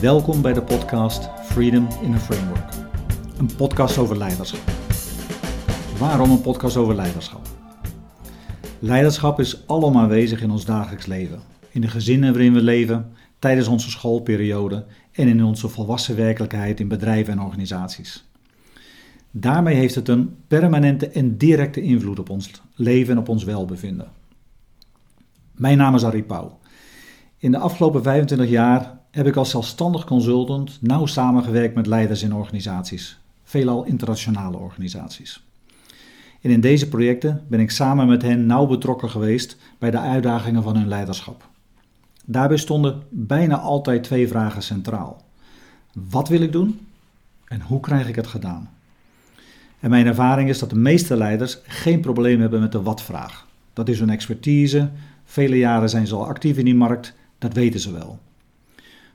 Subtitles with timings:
[0.00, 2.72] Welkom bij de podcast Freedom in a Framework.
[3.38, 4.70] Een podcast over leiderschap.
[5.98, 7.46] Waarom een podcast over leiderschap?
[8.78, 11.40] Leiderschap is alom aanwezig in ons dagelijks leven.
[11.70, 16.88] In de gezinnen waarin we leven, tijdens onze schoolperiode en in onze volwassen werkelijkheid in
[16.88, 18.24] bedrijven en organisaties.
[19.30, 24.10] Daarmee heeft het een permanente en directe invloed op ons leven en op ons welbevinden.
[25.52, 26.58] Mijn naam is Arie Pauw.
[27.38, 32.34] In de afgelopen 25 jaar heb ik als zelfstandig consultant nauw samengewerkt met leiders in
[32.34, 35.44] organisaties, veelal internationale organisaties.
[36.40, 40.62] En in deze projecten ben ik samen met hen nauw betrokken geweest bij de uitdagingen
[40.62, 41.48] van hun leiderschap.
[42.24, 45.22] Daarbij stonden bijna altijd twee vragen centraal.
[45.92, 46.86] Wat wil ik doen
[47.44, 48.70] en hoe krijg ik het gedaan?
[49.80, 53.46] En mijn ervaring is dat de meeste leiders geen probleem hebben met de wat-vraag.
[53.72, 54.90] Dat is hun expertise,
[55.24, 58.18] vele jaren zijn ze al actief in die markt, dat weten ze wel.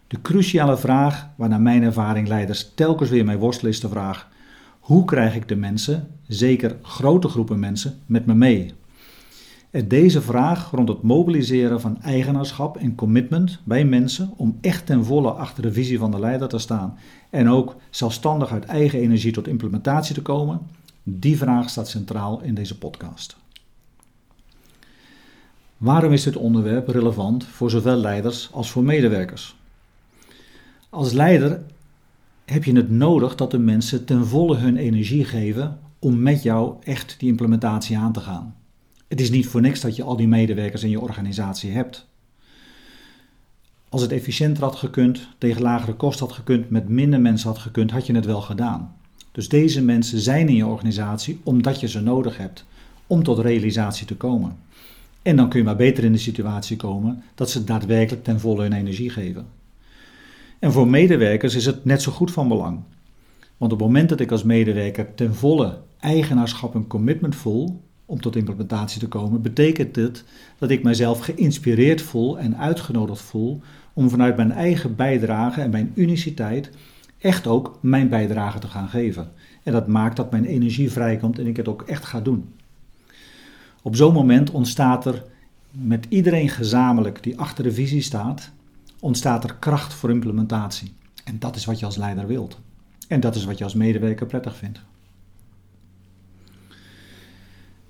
[0.08, 4.30] De cruciale vraag, waarnaar mijn ervaring leiders telkens weer mee worstelen, is de vraag:
[4.80, 8.74] hoe krijg ik de mensen, zeker grote groepen mensen, met me mee?
[9.72, 15.06] En deze vraag rond het mobiliseren van eigenaarschap en commitment bij mensen om echt ten
[15.06, 16.98] volle achter de visie van de leider te staan
[17.30, 20.62] en ook zelfstandig uit eigen energie tot implementatie te komen,
[21.04, 23.36] die vraag staat centraal in deze podcast.
[25.78, 29.56] Waarom is dit onderwerp relevant voor zowel leiders als voor medewerkers?
[30.96, 31.62] Als leider
[32.46, 36.76] heb je het nodig dat de mensen ten volle hun energie geven om met jou
[36.84, 38.56] echt die implementatie aan te gaan.
[39.08, 42.08] Het is niet voor niks dat je al die medewerkers in je organisatie hebt.
[43.90, 47.92] Als het efficiënter had gekund, tegen lagere kosten had gekund, met minder mensen had gekund,
[47.92, 48.96] had je het wel gedaan.
[49.32, 52.66] Dus deze mensen zijn in je organisatie omdat je ze nodig hebt
[53.08, 54.58] om tot realisatie te komen.
[55.22, 58.62] En dan kun je maar beter in de situatie komen dat ze daadwerkelijk ten volle
[58.62, 59.64] hun energie geven.
[60.66, 62.80] En voor medewerkers is het net zo goed van belang.
[63.58, 68.22] Want op het moment dat ik als medewerker ten volle eigenaarschap en commitment voel om
[68.22, 70.24] tot implementatie te komen, betekent dit
[70.58, 73.62] dat ik mijzelf geïnspireerd voel en uitgenodigd voel
[73.94, 76.70] om vanuit mijn eigen bijdrage en mijn uniciteit
[77.18, 79.32] echt ook mijn bijdrage te gaan geven.
[79.64, 82.54] En dat maakt dat mijn energie vrijkomt en ik het ook echt ga doen.
[83.82, 85.24] Op zo'n moment ontstaat er
[85.72, 88.52] met iedereen gezamenlijk die achter de visie staat,
[89.06, 90.94] ontstaat er kracht voor implementatie.
[91.24, 92.60] En dat is wat je als leider wilt.
[93.08, 94.82] En dat is wat je als medewerker prettig vindt.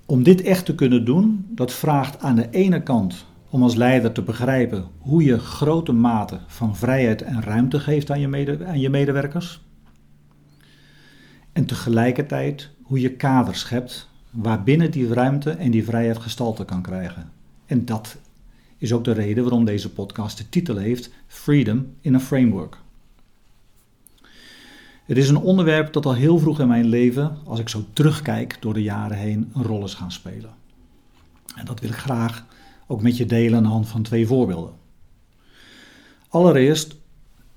[0.06, 4.12] Om dit echt te kunnen doen, dat vraagt aan de ene kant om als leider
[4.12, 8.90] te begrijpen hoe je grote mate van vrijheid en ruimte geeft aan je, aan je
[8.90, 9.60] medewerkers.
[11.52, 17.30] En tegelijkertijd hoe je kaders schept waarbinnen die ruimte en die vrijheid gestalte kan krijgen.
[17.66, 18.16] En dat
[18.86, 22.78] is ook de reden waarom deze podcast de titel heeft Freedom in a Framework.
[25.04, 28.56] Het is een onderwerp dat al heel vroeg in mijn leven, als ik zo terugkijk
[28.60, 30.50] door de jaren heen, een rol is gaan spelen.
[31.54, 32.44] En dat wil ik graag
[32.86, 34.74] ook met je delen aan de hand van twee voorbeelden.
[36.28, 36.96] Allereerst,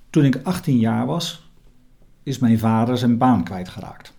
[0.09, 1.49] toen ik 18 jaar was,
[2.23, 4.13] is mijn vader zijn baan kwijtgeraakt.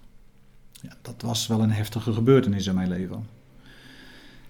[0.73, 3.40] Ja, dat was wel een heftige gebeurtenis in mijn leven.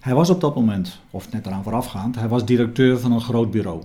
[0.00, 3.50] Hij was op dat moment, of net eraan voorafgaand, hij was directeur van een groot
[3.50, 3.82] bureau.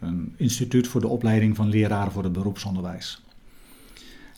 [0.00, 3.22] Een instituut voor de opleiding van leraren voor het beroepsonderwijs.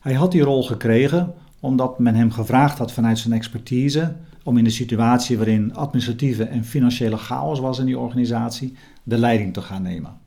[0.00, 4.64] Hij had die rol gekregen omdat men hem gevraagd had vanuit zijn expertise om in
[4.64, 9.82] de situatie waarin administratieve en financiële chaos was in die organisatie, de leiding te gaan
[9.82, 10.18] nemen.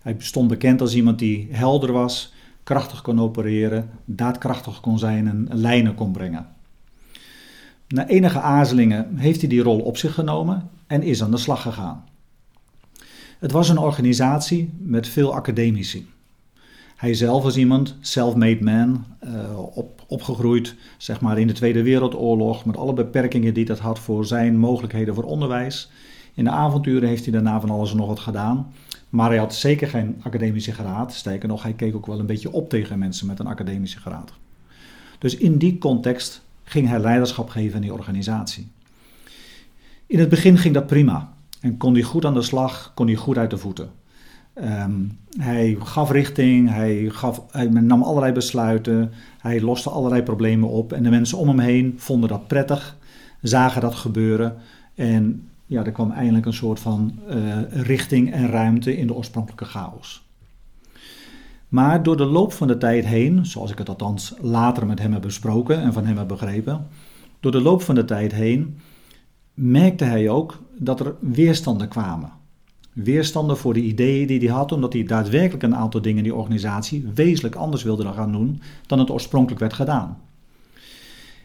[0.00, 5.48] Hij stond bekend als iemand die helder was, krachtig kon opereren, daadkrachtig kon zijn en
[5.50, 6.46] lijnen kon brengen.
[7.92, 11.62] Na enige aarzelingen heeft hij die rol op zich genomen en is aan de slag
[11.62, 12.04] gegaan.
[13.38, 16.06] Het was een organisatie met veel academici.
[16.96, 22.64] Hij zelf was iemand, self-made man, uh, op, opgegroeid zeg maar, in de Tweede Wereldoorlog,
[22.64, 25.90] met alle beperkingen die dat had voor zijn mogelijkheden voor onderwijs.
[26.34, 28.72] In de avonturen heeft hij daarna van alles en nog wat gedaan.
[29.08, 31.12] Maar hij had zeker geen academische graad.
[31.12, 34.32] Sterker nog, hij keek ook wel een beetje op tegen mensen met een academische graad.
[35.18, 38.70] Dus in die context ging hij leiderschap geven in die organisatie.
[40.06, 43.16] In het begin ging dat prima en kon hij goed aan de slag, kon hij
[43.16, 43.90] goed uit de voeten.
[44.54, 45.00] Ehm,
[45.38, 51.02] hij gaf richting, hij, gaf, hij nam allerlei besluiten, hij loste allerlei problemen op en
[51.02, 52.96] de mensen om hem heen vonden dat prettig,
[53.40, 54.56] zagen dat gebeuren
[54.94, 59.64] en ja, er kwam eindelijk een soort van uh, richting en ruimte in de oorspronkelijke
[59.64, 60.30] chaos.
[61.72, 65.12] Maar door de loop van de tijd heen, zoals ik het althans later met hem
[65.12, 66.86] heb besproken en van hem heb begrepen,
[67.40, 68.78] door de loop van de tijd heen
[69.54, 72.32] merkte hij ook dat er weerstanden kwamen.
[72.92, 76.34] Weerstanden voor de ideeën die hij had, omdat hij daadwerkelijk een aantal dingen in die
[76.34, 80.18] organisatie wezenlijk anders wilde gaan doen dan het oorspronkelijk werd gedaan.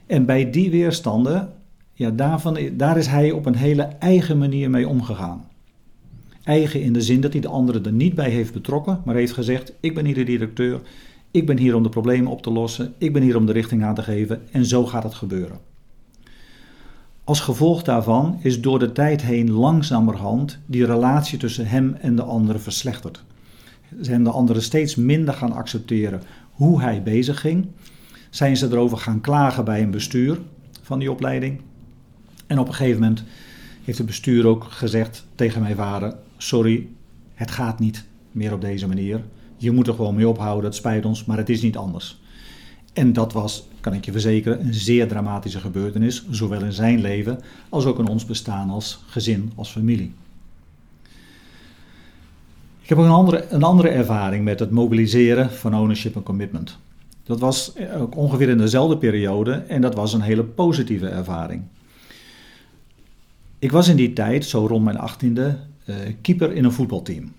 [0.05, 1.53] En bij die weerstanden,
[1.93, 5.45] ja, daarvan, daar is hij op een hele eigen manier mee omgegaan.
[6.47, 9.33] Eigen in de zin dat hij de anderen er niet bij heeft betrokken, maar heeft
[9.33, 10.81] gezegd: Ik ben hier de directeur,
[11.31, 13.83] ik ben hier om de problemen op te lossen, ik ben hier om de richting
[13.83, 15.59] aan te geven en zo gaat het gebeuren.
[17.23, 22.23] Als gevolg daarvan is door de tijd heen langzamerhand die relatie tussen hem en de
[22.23, 23.23] anderen verslechterd.
[23.99, 26.21] Zijn de anderen steeds minder gaan accepteren
[26.51, 27.67] hoe hij bezig ging.
[28.29, 30.37] Zijn ze erover gaan klagen bij een bestuur
[30.81, 31.61] van die opleiding.
[32.45, 33.23] En op een gegeven moment
[33.83, 36.87] heeft het bestuur ook gezegd tegen mijn vader: Sorry,
[37.33, 39.21] het gaat niet meer op deze manier.
[39.57, 42.19] Je moet er gewoon mee ophouden, het spijt ons, maar het is niet anders.
[42.93, 47.39] En dat was, kan ik je verzekeren, een zeer dramatische gebeurtenis, zowel in zijn leven
[47.69, 50.13] als ook in ons bestaan als gezin, als familie.
[52.81, 56.77] Ik heb ook een andere, een andere ervaring met het mobiliseren van ownership en commitment.
[57.23, 61.63] Dat was ook ongeveer in dezelfde periode en dat was een hele positieve ervaring.
[63.59, 65.57] Ik was in die tijd, zo rond mijn achttiende,
[66.21, 67.31] keeper in een voetbalteam.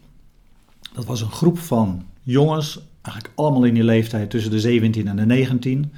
[0.92, 5.16] Dat was een groep van jongens, eigenlijk allemaal in die leeftijd tussen de 17 en
[5.16, 5.92] de 19.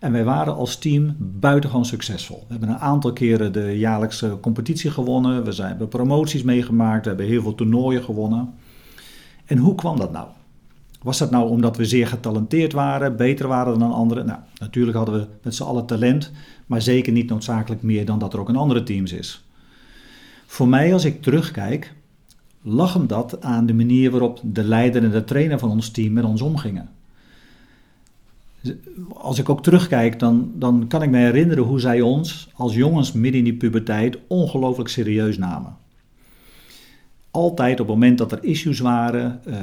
[0.00, 2.44] En wij waren als team buitengewoon succesvol.
[2.46, 5.44] We hebben een aantal keren de jaarlijkse competitie gewonnen.
[5.44, 7.02] We zijn, hebben promoties meegemaakt.
[7.02, 8.54] We hebben heel veel toernooien gewonnen.
[9.44, 10.28] En hoe kwam dat nou?
[11.02, 14.26] Was dat nou omdat we zeer getalenteerd waren, beter waren dan anderen?
[14.26, 16.30] Nou, natuurlijk hadden we met z'n allen talent,
[16.66, 19.44] maar zeker niet noodzakelijk meer dan dat er ook in andere teams is.
[20.52, 21.94] Voor mij, als ik terugkijk,
[22.62, 26.12] lag hem dat aan de manier waarop de leider en de trainer van ons team
[26.12, 26.90] met ons omgingen.
[29.08, 33.12] Als ik ook terugkijk, dan, dan kan ik me herinneren hoe zij ons als jongens
[33.12, 35.76] midden in die puberteit ongelooflijk serieus namen.
[37.30, 39.56] Altijd op het moment dat er issues waren, uh,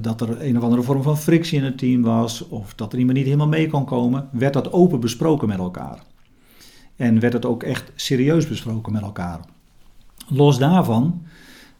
[0.00, 2.98] dat er een of andere vorm van frictie in het team was, of dat er
[2.98, 6.02] iemand niet helemaal mee kon komen, werd dat open besproken met elkaar.
[6.96, 9.54] En werd het ook echt serieus besproken met elkaar.
[10.28, 11.22] Los daarvan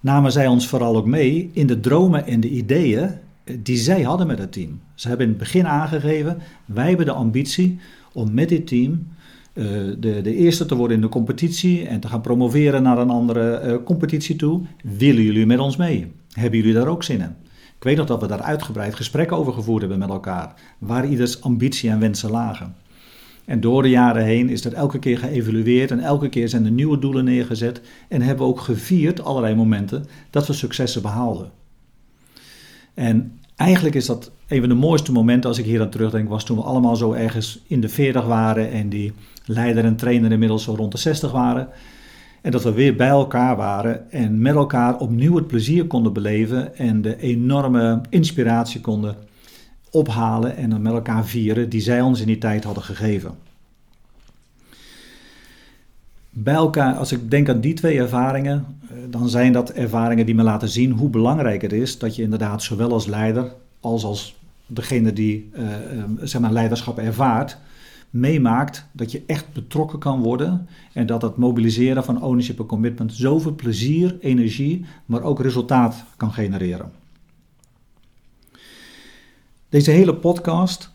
[0.01, 3.11] namen zij ons vooral ook mee in de dromen en de ideeën
[3.59, 4.81] die zij hadden met het team.
[4.95, 7.79] Ze hebben in het begin aangegeven, wij hebben de ambitie
[8.13, 9.07] om met dit team
[9.55, 9.65] uh,
[9.99, 13.63] de, de eerste te worden in de competitie en te gaan promoveren naar een andere
[13.65, 14.61] uh, competitie toe.
[14.83, 16.13] Willen jullie met ons mee?
[16.33, 17.35] Hebben jullie daar ook zin in?
[17.77, 21.43] Ik weet nog dat we daar uitgebreid gesprekken over gevoerd hebben met elkaar, waar ieders
[21.43, 22.75] ambitie en wensen lagen.
[23.47, 26.71] En door de jaren heen is dat elke keer geëvalueerd en elke keer zijn er
[26.71, 31.51] nieuwe doelen neergezet en hebben we ook gevierd, allerlei momenten, dat we successen behaalden.
[32.95, 36.45] En eigenlijk is dat een van de mooiste momenten als ik hier aan terugdenk, was
[36.45, 39.13] toen we allemaal zo ergens in de 40 waren en die
[39.45, 41.69] leider en trainer inmiddels zo rond de 60 waren.
[42.43, 46.77] En dat we weer bij elkaar waren en met elkaar opnieuw het plezier konden beleven
[46.77, 49.17] en de enorme inspiratie konden
[49.97, 53.35] ophalen en dan met elkaar vieren die zij ons in die tijd hadden gegeven.
[56.31, 60.35] Bij elkaar, als ik denk aan die twee ervaringen, eh, dan zijn dat ervaringen die
[60.35, 64.37] me laten zien hoe belangrijk het is dat je inderdaad zowel als leider als als
[64.67, 65.65] degene die uh,
[66.23, 67.59] zeg maar leiderschap ervaart,
[68.11, 73.13] meemaakt dat je echt betrokken kan worden en dat het mobiliseren van ownership en commitment
[73.13, 76.91] zoveel plezier, energie, maar ook resultaat kan genereren.
[79.69, 80.91] Deze hele podcast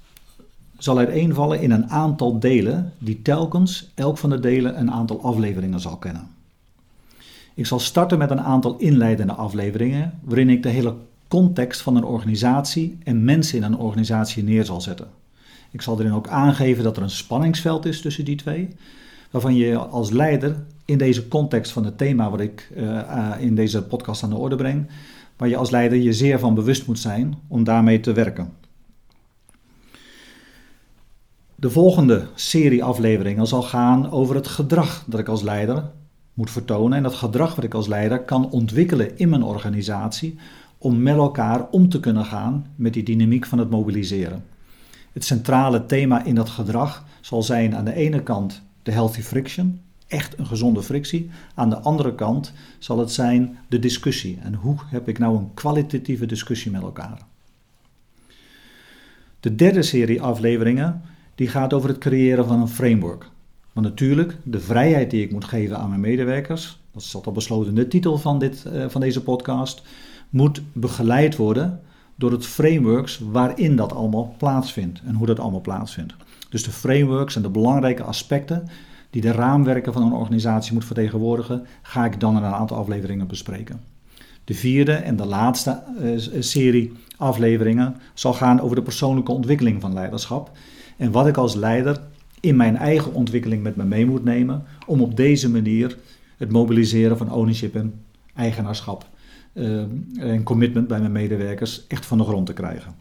[0.77, 5.79] zal uiteenvallen in een aantal delen die telkens elk van de delen een aantal afleveringen
[5.79, 6.27] zal kennen.
[7.53, 10.95] Ik zal starten met een aantal inleidende afleveringen waarin ik de hele
[11.27, 15.07] context van een organisatie en mensen in een organisatie neer zal zetten.
[15.71, 18.69] Ik zal erin ook aangeven dat er een spanningsveld is tussen die twee,
[19.31, 23.83] waarvan je als leider in deze context van het thema wat ik uh, in deze
[23.83, 24.87] podcast aan de orde breng,
[25.37, 28.60] waar je als leider je zeer van bewust moet zijn om daarmee te werken.
[31.61, 35.83] De volgende serie afleveringen zal gaan over het gedrag dat ik als leider
[36.33, 40.37] moet vertonen en dat gedrag wat ik als leider kan ontwikkelen in mijn organisatie
[40.77, 44.43] om met elkaar om te kunnen gaan met die dynamiek van het mobiliseren.
[45.11, 49.81] Het centrale thema in dat gedrag zal zijn aan de ene kant de healthy friction,
[50.07, 51.29] echt een gezonde frictie.
[51.55, 54.39] Aan de andere kant zal het zijn de discussie.
[54.43, 57.21] En hoe heb ik nou een kwalitatieve discussie met elkaar?
[59.39, 61.01] De derde serie afleveringen
[61.41, 63.29] die gaat over het creëren van een framework.
[63.73, 67.69] Want natuurlijk, de vrijheid die ik moet geven aan mijn medewerkers, dat is al besloten
[67.69, 69.83] in de titel van, dit, uh, van deze podcast,
[70.29, 71.81] moet begeleid worden
[72.15, 76.15] door het frameworks waarin dat allemaal plaatsvindt en hoe dat allemaal plaatsvindt.
[76.49, 78.67] Dus de frameworks en de belangrijke aspecten
[79.09, 83.27] die de raamwerken van een organisatie moet vertegenwoordigen, ga ik dan in een aantal afleveringen
[83.27, 83.81] bespreken.
[84.43, 85.83] De vierde en de laatste
[86.39, 90.51] serie afleveringen zal gaan over de persoonlijke ontwikkeling van leiderschap.
[91.01, 92.01] En wat ik als leider
[92.39, 95.97] in mijn eigen ontwikkeling met me mee moet nemen om op deze manier
[96.37, 97.93] het mobiliseren van ownership en
[98.35, 99.05] eigenaarschap
[99.53, 99.83] uh,
[100.17, 102.95] en commitment bij mijn medewerkers echt van de grond te krijgen.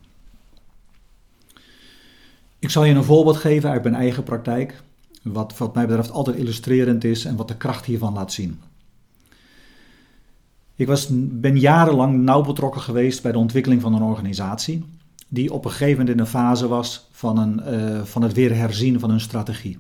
[2.59, 4.83] Ik zal je een voorbeeld geven uit mijn eigen praktijk,
[5.23, 8.61] wat wat mij betreft altijd illustrerend is en wat de kracht hiervan laat zien.
[10.75, 14.85] Ik was, ben jarenlang nauw betrokken geweest bij de ontwikkeling van een organisatie,
[15.33, 18.57] die op een gegeven moment in een fase was van, een, uh, van het weer
[18.57, 19.79] herzien van hun strategie.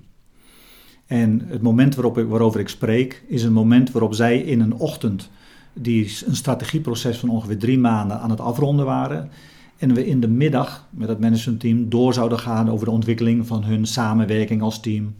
[1.06, 4.74] En het moment waarop ik, waarover ik spreek, is een moment waarop zij in een
[4.74, 5.30] ochtend
[5.72, 9.30] die een strategieproces van ongeveer drie maanden aan het afronden waren.
[9.78, 13.64] En we in de middag met het managementteam door zouden gaan over de ontwikkeling van
[13.64, 15.14] hun samenwerking als team,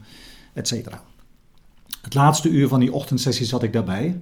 [0.53, 0.73] etc.
[2.03, 4.21] Het laatste uur van die ochtendsessie zat ik daarbij.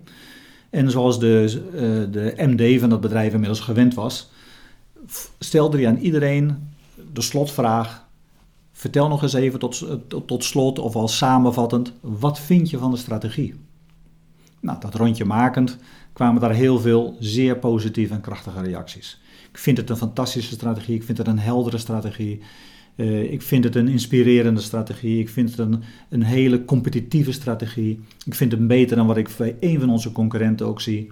[0.70, 4.30] En zoals de, uh, de MD van dat bedrijf inmiddels gewend was,
[5.38, 6.68] stelde hij aan iedereen
[7.12, 8.06] de slotvraag:
[8.72, 9.86] Vertel nog eens even tot,
[10.26, 13.54] tot, slot of al samenvattend, wat vind je van de strategie?
[14.60, 15.76] Nou, dat rondje makend
[16.12, 19.20] kwamen daar heel veel zeer positieve en krachtige reacties.
[19.50, 22.40] Ik vind het een fantastische strategie, ik vind het een heldere strategie.
[22.98, 25.20] Uh, ik vind het een inspirerende strategie.
[25.20, 28.00] Ik vind het een, een hele competitieve strategie.
[28.24, 31.10] Ik vind het beter dan wat ik bij een van onze concurrenten ook zie,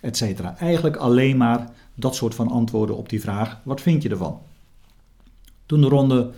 [0.00, 0.58] et cetera.
[0.58, 4.40] Eigenlijk alleen maar dat soort van antwoorden op die vraag: wat vind je ervan?
[5.66, 6.30] Toen de ronde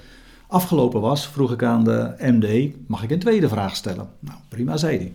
[0.46, 4.08] afgelopen was, vroeg ik aan de MD: mag ik een tweede vraag stellen?
[4.18, 5.12] Nou, prima, zei hij.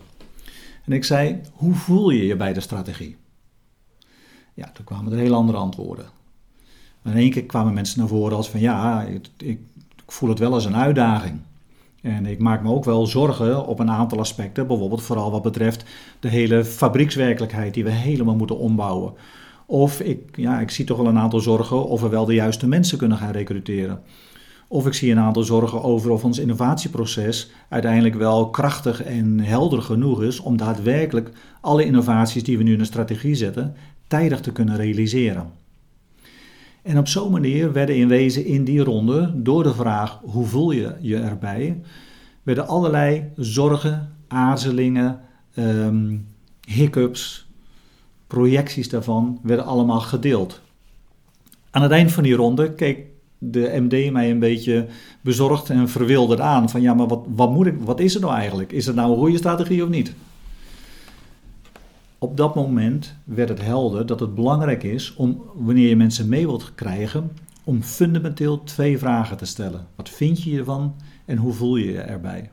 [0.84, 3.16] En ik zei: hoe voel je je bij de strategie?
[4.54, 6.06] Ja, toen kwamen er heel andere antwoorden.
[7.04, 9.58] in één keer kwamen mensen naar voren als van ja, ik, ik,
[10.06, 11.40] voel het wel als een uitdaging.
[12.06, 15.84] En ik maak me ook wel zorgen op een aantal aspecten, bijvoorbeeld vooral wat betreft
[16.20, 19.12] de hele fabriekswerkelijkheid die we helemaal moeten ombouwen.
[19.66, 22.68] Of ik, ja, ik zie toch wel een aantal zorgen of we wel de juiste
[22.68, 24.00] mensen kunnen gaan recruteren.
[24.68, 29.82] Of ik zie een aantal zorgen over of ons innovatieproces uiteindelijk wel krachtig en helder
[29.82, 33.74] genoeg is om daadwerkelijk alle innovaties die we nu in de strategie zetten,
[34.06, 35.50] tijdig te kunnen realiseren.
[36.86, 40.70] En op zo'n manier werden in wezen in die ronde, door de vraag hoe voel
[40.70, 41.80] je je erbij,
[42.42, 45.20] werden allerlei zorgen, aarzelingen,
[45.58, 46.26] um,
[46.68, 47.48] hiccups,
[48.26, 50.60] projecties daarvan, werden allemaal gedeeld.
[51.70, 53.06] Aan het eind van die ronde keek
[53.38, 54.86] de MD mij een beetje
[55.20, 56.70] bezorgd en verwilderd aan.
[56.70, 58.72] Van ja, maar wat, wat, moet ik, wat is er nou eigenlijk?
[58.72, 60.14] Is het nou een goede strategie of niet?
[62.18, 66.46] Op dat moment werd het helder dat het belangrijk is om, wanneer je mensen mee
[66.46, 67.30] wilt krijgen,
[67.64, 69.86] om fundamenteel twee vragen te stellen.
[69.94, 70.94] Wat vind je ervan
[71.24, 72.50] en hoe voel je je erbij?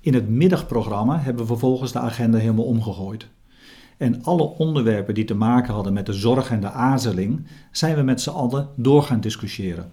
[0.00, 3.28] In het middagprogramma hebben we vervolgens de agenda helemaal omgegooid.
[3.96, 8.02] En alle onderwerpen die te maken hadden met de zorg en de aarzeling, zijn we
[8.02, 9.92] met z'n allen door gaan discussiëren.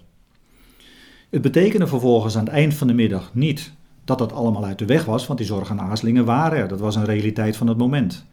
[1.29, 3.71] Het betekende vervolgens aan het eind van de middag niet
[4.03, 6.67] dat dat allemaal uit de weg was, want die zorg en aarzelingen waren er.
[6.67, 8.25] Dat was een realiteit van het moment.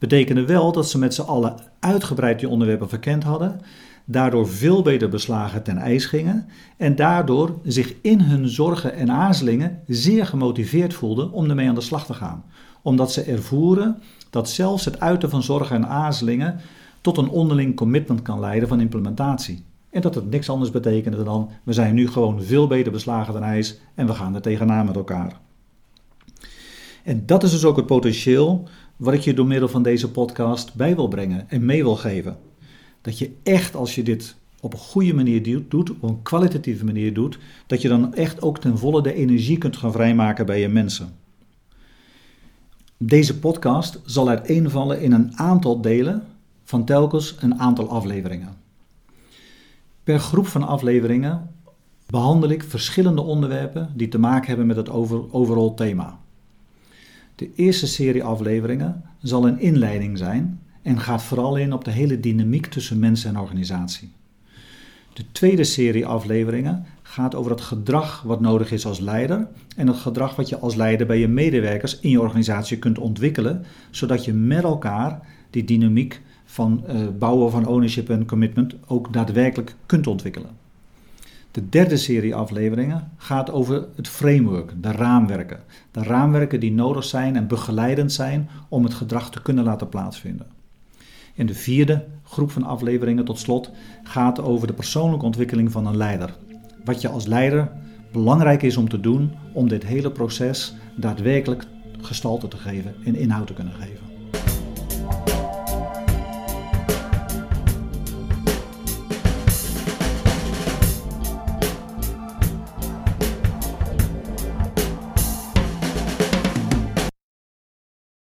[0.00, 3.60] Betekende wel dat ze met z'n allen uitgebreid die onderwerpen verkend hadden,
[4.04, 9.80] daardoor veel beter beslagen ten ijs gingen en daardoor zich in hun zorgen en aarzelingen
[9.86, 12.44] zeer gemotiveerd voelden om ermee aan de slag te gaan.
[12.82, 16.60] Omdat ze ervoeren dat zelfs het uiten van zorgen en aarzelingen
[17.00, 19.64] tot een onderling commitment kan leiden van implementatie.
[19.90, 23.42] En dat het niks anders betekende dan we zijn nu gewoon veel beter beslagen dan
[23.42, 25.40] ijs en we gaan er tegenaan met elkaar.
[27.04, 28.68] En dat is dus ook het potentieel
[29.00, 32.38] wat ik je door middel van deze podcast bij wil brengen en mee wil geven.
[33.00, 37.14] Dat je echt als je dit op een goede manier doet, op een kwalitatieve manier
[37.14, 40.68] doet, dat je dan echt ook ten volle de energie kunt gaan vrijmaken bij je
[40.68, 41.12] mensen.
[42.96, 46.26] Deze podcast zal uiteenvallen in een aantal delen
[46.64, 48.56] van telkens een aantal afleveringen.
[50.04, 51.50] Per groep van afleveringen
[52.06, 56.19] behandel ik verschillende onderwerpen die te maken hebben met het over, overall thema.
[57.40, 62.20] De eerste serie afleveringen zal een inleiding zijn en gaat vooral in op de hele
[62.20, 64.12] dynamiek tussen mensen en organisatie.
[65.12, 69.96] De tweede serie afleveringen gaat over het gedrag wat nodig is als leider en het
[69.96, 74.32] gedrag wat je als leider bij je medewerkers in je organisatie kunt ontwikkelen, zodat je
[74.32, 80.59] met elkaar die dynamiek van uh, bouwen van ownership en commitment ook daadwerkelijk kunt ontwikkelen.
[81.50, 85.60] De derde serie afleveringen gaat over het framework, de raamwerken.
[85.90, 90.46] De raamwerken die nodig zijn en begeleidend zijn om het gedrag te kunnen laten plaatsvinden.
[91.36, 93.70] En de vierde groep van afleveringen tot slot
[94.02, 96.36] gaat over de persoonlijke ontwikkeling van een leider.
[96.84, 97.70] Wat je als leider
[98.12, 101.66] belangrijk is om te doen om dit hele proces daadwerkelijk
[102.00, 104.09] gestalte te geven en inhoud te kunnen geven.